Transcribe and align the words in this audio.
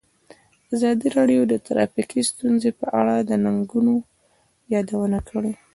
ازادي 0.73 1.07
راډیو 1.17 1.41
د 1.47 1.53
ټرافیکي 1.65 2.21
ستونزې 2.31 2.71
په 2.79 2.85
اړه 2.99 3.15
د 3.29 3.31
ننګونو 3.43 3.95
یادونه 4.73 5.19
کړې. 5.29 5.53